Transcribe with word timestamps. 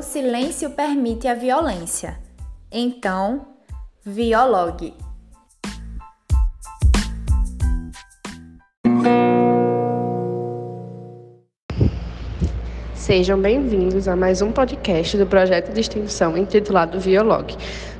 O 0.00 0.02
silêncio 0.02 0.70
permite 0.70 1.28
a 1.28 1.34
violência. 1.34 2.18
Então, 2.72 3.48
viologue. 4.02 4.94
Sejam 12.94 13.38
bem-vindos 13.38 14.08
a 14.08 14.16
mais 14.16 14.40
um 14.40 14.50
podcast 14.50 15.18
do 15.18 15.26
projeto 15.26 15.70
de 15.70 15.82
extensão 15.82 16.34
intitulado 16.34 16.98
Violog, 16.98 17.54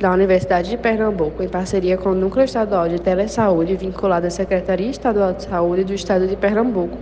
da 0.00 0.10
Universidade 0.10 0.70
de 0.70 0.76
Pernambuco, 0.76 1.44
em 1.44 1.48
parceria 1.48 1.96
com 1.96 2.08
o 2.08 2.14
Núcleo 2.16 2.44
Estadual 2.44 2.88
de 2.88 3.00
Telesaúde, 3.00 3.76
vinculado 3.76 4.26
à 4.26 4.30
Secretaria 4.30 4.90
Estadual 4.90 5.32
de 5.32 5.44
Saúde 5.44 5.84
do 5.84 5.94
Estado 5.94 6.26
de 6.26 6.34
Pernambuco, 6.34 6.98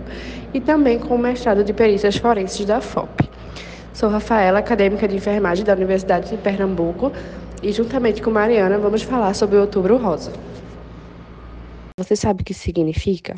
e 0.53 0.61
também 0.61 0.99
com 0.99 1.15
o 1.15 1.17
mestrado 1.17 1.63
de 1.63 1.73
Perícias 1.73 2.15
Forenses 2.15 2.63
da 2.63 2.79
FOP. 2.79 3.32
Sou 3.93 4.09
Rafaela, 4.09 4.57
acadêmica 4.57 5.07
de 5.07 5.15
enfermagem 5.15 5.63
da 5.63 5.73
Universidade 5.73 6.31
de 6.31 6.37
Pernambuco, 6.37 7.11
e 7.61 7.71
juntamente 7.71 8.23
com 8.23 8.31
Mariana 8.31 8.79
vamos 8.79 9.03
falar 9.03 9.35
sobre 9.35 9.55
o 9.55 9.61
Outubro 9.61 9.97
Rosa. 9.97 10.33
Você 11.99 12.15
sabe 12.15 12.41
o 12.41 12.43
que 12.43 12.55
significa? 12.55 13.35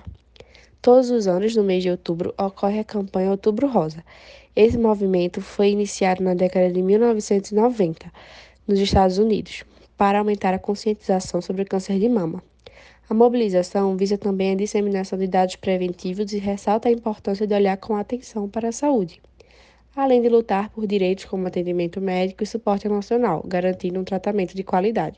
Todos 0.81 1.09
os 1.09 1.27
anos, 1.27 1.53
no 1.57 1.63
mês 1.63 1.83
de 1.83 1.89
outubro, 1.89 2.33
ocorre 2.37 2.79
a 2.79 2.85
campanha 2.85 3.31
Outubro 3.31 3.67
Rosa. 3.67 4.01
Esse 4.55 4.77
movimento 4.77 5.41
foi 5.41 5.71
iniciado 5.71 6.23
na 6.23 6.33
década 6.33 6.71
de 6.71 6.81
1990, 6.81 8.09
nos 8.65 8.79
Estados 8.79 9.17
Unidos, 9.17 9.65
para 9.97 10.19
aumentar 10.19 10.53
a 10.53 10.59
conscientização 10.59 11.41
sobre 11.41 11.63
o 11.63 11.67
câncer 11.67 11.99
de 11.99 12.07
mama. 12.07 12.41
A 13.09 13.13
mobilização 13.13 13.97
visa 13.97 14.17
também 14.17 14.53
a 14.53 14.55
disseminação 14.55 15.19
de 15.19 15.27
dados 15.27 15.57
preventivos 15.57 16.31
e 16.31 16.37
ressalta 16.37 16.87
a 16.87 16.93
importância 16.93 17.45
de 17.45 17.53
olhar 17.53 17.75
com 17.75 17.97
atenção 17.97 18.47
para 18.47 18.69
a 18.69 18.71
saúde, 18.71 19.21
além 19.96 20.21
de 20.21 20.29
lutar 20.29 20.70
por 20.70 20.85
direitos 20.85 21.26
como 21.26 21.48
atendimento 21.48 22.01
médico 22.01 22.43
e 22.43 22.48
suporte 22.48 22.85
emocional, 22.85 23.41
garantindo 23.48 23.99
um 23.99 24.04
tratamento 24.04 24.54
de 24.54 24.63
qualidade. 24.63 25.18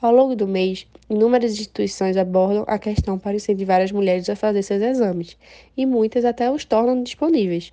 Ao 0.00 0.12
longo 0.12 0.34
do 0.34 0.48
mês, 0.48 0.86
inúmeras 1.08 1.52
instituições 1.52 2.16
abordam 2.16 2.64
a 2.66 2.78
questão 2.78 3.18
para 3.18 3.36
incentivar 3.36 3.80
as 3.80 3.92
mulheres 3.92 4.28
a 4.28 4.34
fazer 4.34 4.62
seus 4.62 4.82
exames, 4.82 5.36
e 5.76 5.86
muitas 5.86 6.24
até 6.24 6.50
os 6.50 6.64
tornam 6.64 7.02
disponíveis. 7.02 7.72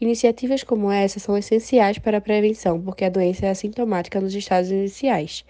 Iniciativas 0.00 0.64
como 0.64 0.90
essa 0.90 1.20
são 1.20 1.38
essenciais 1.38 1.96
para 1.96 2.18
a 2.18 2.20
prevenção, 2.20 2.80
porque 2.82 3.04
a 3.04 3.08
doença 3.08 3.46
é 3.46 3.50
assintomática 3.50 4.20
nos 4.20 4.34
estados 4.34 4.70
iniciais. 4.70 5.44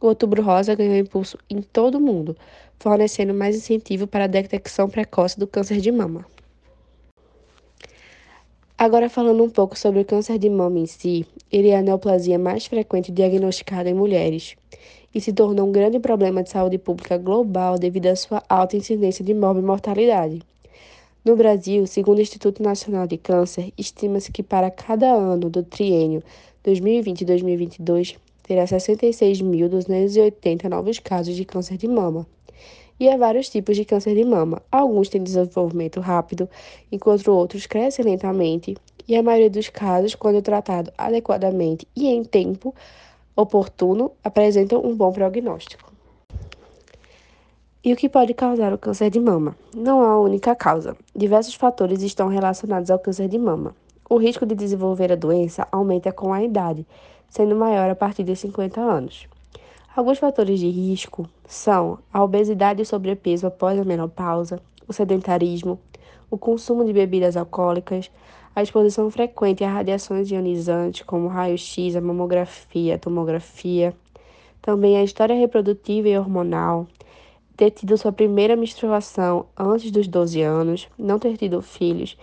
O 0.00 0.06
Outubro 0.06 0.42
Rosa 0.42 0.74
ganhou 0.76 0.96
impulso 0.96 1.38
em 1.50 1.60
todo 1.60 1.96
o 1.96 2.00
mundo, 2.00 2.36
fornecendo 2.78 3.34
mais 3.34 3.56
incentivo 3.56 4.06
para 4.06 4.24
a 4.24 4.28
detecção 4.28 4.88
precoce 4.88 5.40
do 5.40 5.46
câncer 5.46 5.80
de 5.80 5.90
mama. 5.90 6.24
Agora 8.80 9.10
falando 9.10 9.42
um 9.42 9.50
pouco 9.50 9.76
sobre 9.76 10.02
o 10.02 10.04
câncer 10.04 10.38
de 10.38 10.48
mama 10.48 10.78
em 10.78 10.86
si, 10.86 11.26
ele 11.50 11.70
é 11.70 11.76
a 11.76 11.82
neoplasia 11.82 12.38
mais 12.38 12.64
frequente 12.64 13.10
diagnosticada 13.10 13.90
em 13.90 13.94
mulheres 13.94 14.54
e 15.12 15.20
se 15.20 15.32
tornou 15.32 15.66
um 15.66 15.72
grande 15.72 15.98
problema 15.98 16.44
de 16.44 16.50
saúde 16.50 16.78
pública 16.78 17.18
global 17.18 17.76
devido 17.76 18.06
à 18.06 18.14
sua 18.14 18.40
alta 18.48 18.76
incidência 18.76 19.24
de 19.24 19.34
morte 19.34 19.58
e 19.58 19.62
mortalidade. 19.62 20.40
No 21.24 21.34
Brasil, 21.34 21.88
segundo 21.88 22.18
o 22.18 22.22
Instituto 22.22 22.62
Nacional 22.62 23.08
de 23.08 23.18
Câncer, 23.18 23.72
estima-se 23.76 24.30
que 24.30 24.44
para 24.44 24.70
cada 24.70 25.12
ano 25.12 25.50
do 25.50 25.64
triênio 25.64 26.22
2020-2022 26.64 28.14
terá 28.44 28.64
66.280 28.64 30.68
novos 30.68 31.00
casos 31.00 31.34
de 31.34 31.44
câncer 31.44 31.76
de 31.76 31.88
mama. 31.88 32.24
E 32.98 33.08
há 33.08 33.16
vários 33.16 33.48
tipos 33.48 33.76
de 33.76 33.84
câncer 33.84 34.14
de 34.14 34.24
mama. 34.24 34.60
Alguns 34.70 35.08
têm 35.08 35.22
desenvolvimento 35.22 36.00
rápido, 36.00 36.48
enquanto 36.90 37.28
outros 37.28 37.66
crescem 37.66 38.04
lentamente, 38.04 38.76
e 39.06 39.16
a 39.16 39.22
maioria 39.22 39.48
dos 39.48 39.68
casos, 39.68 40.14
quando 40.14 40.42
tratado 40.42 40.92
adequadamente 40.98 41.86
e 41.96 42.08
em 42.08 42.24
tempo 42.24 42.74
oportuno, 43.34 44.12
apresentam 44.22 44.84
um 44.84 44.94
bom 44.94 45.12
prognóstico. 45.12 45.92
E 47.82 47.92
o 47.92 47.96
que 47.96 48.08
pode 48.08 48.34
causar 48.34 48.72
o 48.72 48.78
câncer 48.78 49.08
de 49.08 49.20
mama? 49.20 49.56
Não 49.74 50.02
há 50.02 50.20
única 50.20 50.54
causa. 50.54 50.96
Diversos 51.14 51.54
fatores 51.54 52.02
estão 52.02 52.28
relacionados 52.28 52.90
ao 52.90 52.98
câncer 52.98 53.28
de 53.28 53.38
mama. 53.38 53.74
O 54.10 54.16
risco 54.16 54.44
de 54.44 54.54
desenvolver 54.54 55.12
a 55.12 55.16
doença 55.16 55.66
aumenta 55.70 56.12
com 56.12 56.32
a 56.32 56.42
idade, 56.42 56.86
sendo 57.30 57.54
maior 57.54 57.88
a 57.88 57.94
partir 57.94 58.24
de 58.24 58.34
50 58.34 58.80
anos. 58.80 59.28
Alguns 59.98 60.18
fatores 60.18 60.60
de 60.60 60.68
risco 60.70 61.28
são 61.44 61.98
a 62.12 62.22
obesidade 62.22 62.80
e 62.80 62.86
sobrepeso 62.86 63.48
após 63.48 63.76
a 63.76 63.84
menopausa, 63.84 64.62
o 64.86 64.92
sedentarismo, 64.92 65.76
o 66.30 66.38
consumo 66.38 66.84
de 66.84 66.92
bebidas 66.92 67.36
alcoólicas, 67.36 68.08
a 68.54 68.62
exposição 68.62 69.10
frequente 69.10 69.64
a 69.64 69.68
radiações 69.68 70.30
ionizantes, 70.30 71.02
como 71.02 71.26
raio-x, 71.26 71.96
a 71.96 72.00
mamografia, 72.00 72.94
a 72.94 72.98
tomografia, 72.98 73.92
também 74.62 74.96
a 74.96 75.02
história 75.02 75.34
reprodutiva 75.34 76.08
e 76.08 76.16
hormonal, 76.16 76.86
ter 77.56 77.72
tido 77.72 77.98
sua 77.98 78.12
primeira 78.12 78.54
menstruação 78.54 79.46
antes 79.58 79.90
dos 79.90 80.06
12 80.06 80.40
anos, 80.42 80.88
não 80.96 81.18
ter 81.18 81.36
tido 81.36 81.60
filhos 81.60 82.16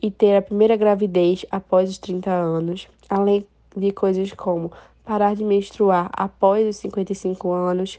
e 0.00 0.10
ter 0.10 0.34
a 0.34 0.40
primeira 0.40 0.76
gravidez 0.76 1.44
após 1.50 1.90
os 1.90 1.98
30 1.98 2.30
anos, 2.30 2.88
além 3.06 3.46
de 3.76 3.92
coisas 3.92 4.32
como 4.32 4.72
parar 5.08 5.34
de 5.34 5.42
menstruar 5.42 6.10
após 6.12 6.68
os 6.68 6.76
55 6.76 7.50
anos, 7.50 7.98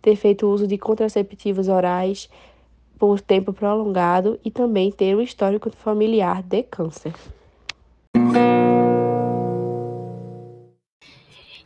ter 0.00 0.14
feito 0.14 0.46
uso 0.46 0.68
de 0.68 0.78
contraceptivos 0.78 1.66
orais 1.66 2.30
por 2.96 3.20
tempo 3.20 3.52
prolongado 3.52 4.38
e 4.44 4.52
também 4.52 4.92
ter 4.92 5.16
um 5.16 5.20
histórico 5.20 5.68
familiar 5.70 6.44
de 6.44 6.62
câncer. 6.62 7.12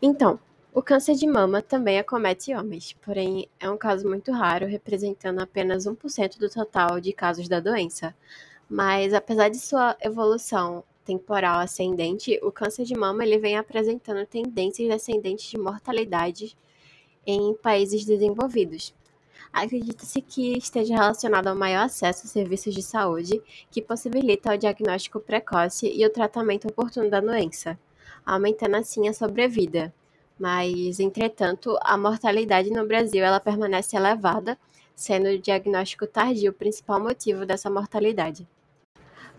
Então, 0.00 0.40
o 0.72 0.80
câncer 0.80 1.16
de 1.16 1.26
mama 1.26 1.60
também 1.60 1.98
acomete 1.98 2.54
homens, 2.54 2.94
porém 3.04 3.46
é 3.60 3.68
um 3.68 3.76
caso 3.76 4.08
muito 4.08 4.32
raro, 4.32 4.64
representando 4.64 5.40
apenas 5.40 5.86
1% 5.86 6.38
do 6.38 6.48
total 6.48 6.98
de 6.98 7.12
casos 7.12 7.46
da 7.46 7.60
doença. 7.60 8.14
Mas 8.70 9.12
apesar 9.12 9.50
de 9.50 9.58
sua 9.58 9.98
evolução 10.00 10.82
temporal 11.08 11.58
ascendente, 11.58 12.38
o 12.42 12.52
câncer 12.52 12.84
de 12.84 12.94
mama 12.94 13.24
ele 13.24 13.38
vem 13.38 13.56
apresentando 13.56 14.26
tendências 14.26 14.86
descendentes 14.86 15.48
de 15.48 15.56
mortalidade 15.56 16.54
em 17.26 17.54
países 17.54 18.04
desenvolvidos. 18.04 18.94
Acredita-se 19.50 20.20
que 20.20 20.58
esteja 20.58 20.94
relacionado 20.94 21.46
ao 21.46 21.56
maior 21.56 21.84
acesso 21.86 22.26
a 22.26 22.28
serviços 22.28 22.74
de 22.74 22.82
saúde, 22.82 23.42
que 23.70 23.80
possibilita 23.80 24.52
o 24.52 24.58
diagnóstico 24.58 25.18
precoce 25.18 25.90
e 25.90 26.04
o 26.04 26.10
tratamento 26.10 26.68
oportuno 26.68 27.08
da 27.08 27.20
doença, 27.20 27.78
aumentando 28.26 28.76
assim 28.76 29.08
a 29.08 29.14
sobrevida. 29.14 29.94
Mas, 30.38 31.00
entretanto, 31.00 31.78
a 31.80 31.96
mortalidade 31.96 32.70
no 32.70 32.86
Brasil 32.86 33.24
ela 33.24 33.40
permanece 33.40 33.96
elevada, 33.96 34.58
sendo 34.94 35.30
o 35.30 35.38
diagnóstico 35.38 36.06
tardio 36.06 36.50
o 36.50 36.54
principal 36.54 37.00
motivo 37.00 37.46
dessa 37.46 37.70
mortalidade. 37.70 38.46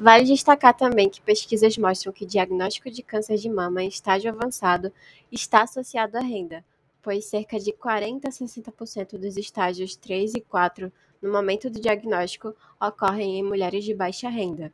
Vale 0.01 0.23
destacar 0.23 0.73
também 0.77 1.09
que 1.09 1.19
pesquisas 1.19 1.77
mostram 1.77 2.13
que 2.13 2.25
diagnóstico 2.25 2.89
de 2.89 3.03
câncer 3.03 3.35
de 3.35 3.49
mama 3.49 3.83
em 3.83 3.89
estágio 3.89 4.31
avançado 4.31 4.93
está 5.29 5.63
associado 5.63 6.17
à 6.17 6.21
renda, 6.21 6.63
pois 7.01 7.25
cerca 7.25 7.59
de 7.59 7.73
40 7.73 8.29
a 8.29 8.31
60% 8.31 9.17
dos 9.17 9.35
estágios 9.35 9.97
3 9.97 10.35
e 10.35 10.39
4 10.39 10.89
no 11.21 11.29
momento 11.29 11.69
do 11.69 11.81
diagnóstico 11.81 12.55
ocorrem 12.81 13.39
em 13.39 13.43
mulheres 13.43 13.83
de 13.83 13.93
baixa 13.93 14.29
renda. 14.29 14.71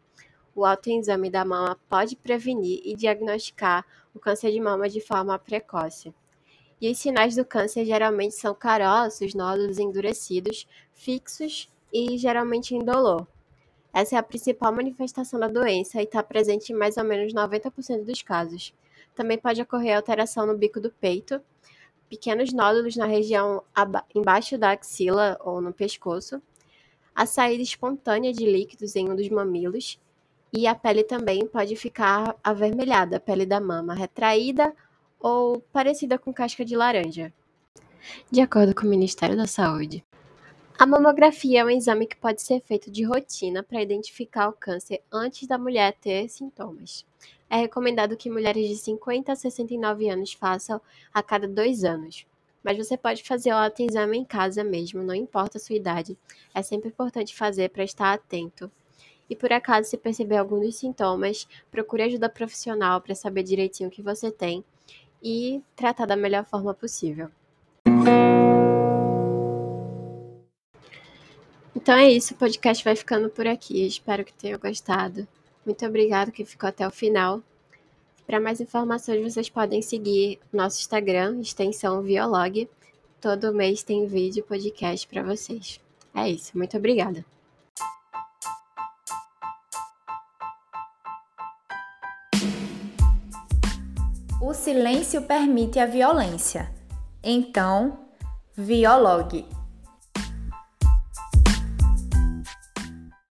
O 0.54 0.64
autoexame 0.64 1.32
da 1.32 1.44
mama 1.44 1.76
pode 1.90 2.16
prevenir 2.16 2.82
e 2.86 2.96
diagnosticar 2.96 3.84
o 4.14 4.20
câncer 4.20 4.52
de 4.52 4.60
mama 4.62 4.88
de 4.88 5.02
forma 5.02 5.40
precoce. 5.40 6.14
E 6.80 6.92
os 6.92 7.00
sinais 7.00 7.36
do 7.36 7.44
câncer 7.44 7.84
geralmente 7.84 8.36
são 8.36 8.54
caroços, 8.54 9.34
nódulos 9.34 9.80
endurecidos, 9.80 10.68
fixos 10.94 11.68
e 11.92 12.16
geralmente 12.16 12.76
indolor. 12.76 13.26
Essa 13.96 14.18
é 14.18 14.20
a 14.20 14.24
principal 14.24 14.74
manifestação 14.74 15.40
da 15.40 15.48
doença 15.48 16.02
e 16.02 16.04
está 16.04 16.22
presente 16.22 16.74
em 16.74 16.76
mais 16.76 16.98
ou 16.98 17.06
menos 17.06 17.34
90% 17.34 18.04
dos 18.04 18.22
casos. 18.22 18.74
Também 19.16 19.38
pode 19.38 19.62
ocorrer 19.62 19.96
alteração 19.96 20.46
no 20.46 20.58
bico 20.58 20.82
do 20.82 20.92
peito, 20.92 21.42
pequenos 22.10 22.52
nódulos 22.52 22.98
na 22.98 23.06
região 23.06 23.64
embaixo 24.14 24.58
da 24.58 24.72
axila 24.72 25.38
ou 25.40 25.62
no 25.62 25.72
pescoço, 25.72 26.42
a 27.16 27.26
saída 27.26 27.64
espontânea 27.64 28.34
de 28.34 28.46
líquidos 28.46 28.98
em 28.98 29.10
um 29.10 29.16
dos 29.16 29.30
mamilos 29.30 29.98
e 30.52 30.68
a 30.68 30.76
pele 30.76 31.06
também 31.06 31.48
pode 31.48 31.78
ficar 31.78 32.36
avermelhada, 32.44 33.16
a 33.16 33.20
pele 33.22 33.46
da 33.46 33.62
mama 33.62 33.94
retraída 33.94 34.76
ou 35.18 35.62
parecida 35.72 36.20
com 36.20 36.34
casca 36.34 36.66
de 36.66 36.76
laranja. 36.76 37.32
De 38.30 38.42
acordo 38.42 38.76
com 38.76 38.86
o 38.86 38.90
Ministério 38.90 39.38
da 39.38 39.48
Saúde, 39.48 40.04
a 40.86 40.88
mamografia 40.88 41.62
é 41.62 41.66
um 41.66 41.70
exame 41.72 42.06
que 42.06 42.16
pode 42.16 42.44
ser 42.44 42.62
feito 42.62 42.92
de 42.92 43.04
rotina 43.04 43.64
para 43.64 43.82
identificar 43.82 44.50
o 44.50 44.54
câncer 44.54 45.02
antes 45.12 45.48
da 45.48 45.58
mulher 45.58 45.98
ter 46.00 46.30
sintomas. 46.30 47.04
É 47.50 47.58
recomendado 47.58 48.16
que 48.16 48.30
mulheres 48.30 48.70
de 48.70 48.76
50 48.76 49.32
a 49.32 49.36
69 49.36 50.08
anos 50.08 50.34
façam 50.34 50.80
a 51.12 51.24
cada 51.24 51.48
dois 51.48 51.84
anos. 51.84 52.28
Mas 52.64 52.78
você 52.78 52.96
pode 52.96 53.24
fazer 53.24 53.50
o 53.50 53.56
autoexame 53.56 54.16
em 54.16 54.24
casa 54.24 54.64
mesmo, 54.64 55.02
não 55.02 55.16
importa 55.16 55.58
a 55.58 55.60
sua 55.60 55.76
idade. 55.76 56.16
É 56.54 56.62
sempre 56.62 56.90
importante 56.90 57.36
fazer 57.36 57.72
para 57.72 57.84
estar 57.84 58.14
atento. 58.14 58.70
E 59.28 59.36
por 59.36 59.52
acaso, 59.52 59.90
se 59.90 59.98
perceber 59.98 60.38
algum 60.38 60.60
dos 60.60 60.76
sintomas, 60.76 61.48
procure 61.72 62.04
ajuda 62.04 62.30
profissional 62.30 63.02
para 63.02 63.16
saber 63.16 63.42
direitinho 63.42 63.90
o 63.90 63.92
que 63.92 64.04
você 64.04 64.30
tem 64.30 64.64
e 65.20 65.64
tratar 65.76 66.06
da 66.06 66.16
melhor 66.16 66.46
forma 66.46 66.76
possível. 66.76 67.32
Então 71.76 71.94
é 71.94 72.10
isso, 72.10 72.34
o 72.34 72.38
podcast 72.38 72.84
vai 72.84 72.96
ficando 72.96 73.30
por 73.30 73.46
aqui. 73.46 73.86
Espero 73.86 74.24
que 74.24 74.34
tenham 74.34 74.58
gostado. 74.58 75.28
Muito 75.66 75.86
obrigado 75.86 76.32
que 76.32 76.46
ficou 76.46 76.70
até 76.70 76.88
o 76.88 76.92
final. 76.92 77.42
Para 78.26 78.40
mais 78.40 78.62
informações, 78.62 79.22
vocês 79.22 79.50
podem 79.50 79.82
seguir 79.82 80.40
nosso 80.54 80.80
Instagram, 80.80 81.40
extensão 81.42 82.02
Violog. 82.02 82.68
Todo 83.20 83.54
mês 83.54 83.84
tem 83.84 84.08
vídeo 84.08 84.40
e 84.40 84.44
podcast 84.44 85.06
para 85.08 85.22
vocês. 85.22 85.80
É 86.14 86.30
isso, 86.30 86.58
muito 86.58 86.78
obrigada. 86.78 87.26
O 94.42 94.54
silêncio 94.54 95.24
permite 95.24 95.80
a 95.80 95.86
violência. 95.86 96.72
Então, 97.24 98.00
viologue. 98.56 99.55